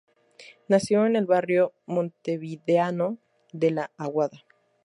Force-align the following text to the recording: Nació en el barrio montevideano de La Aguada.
Nació 0.67 1.05
en 1.05 1.15
el 1.15 1.27
barrio 1.27 1.75
montevideano 1.85 3.19
de 3.53 3.69
La 3.69 3.91
Aguada. 3.99 4.43